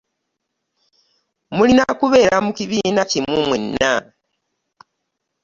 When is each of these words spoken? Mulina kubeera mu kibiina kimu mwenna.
Mulina 1.55 1.83
kubeera 1.99 2.37
mu 2.45 2.51
kibiina 2.57 3.01
kimu 3.11 3.37
mwenna. 3.47 3.93